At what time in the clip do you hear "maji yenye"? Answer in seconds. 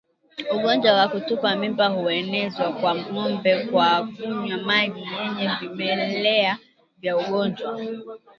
4.57-5.49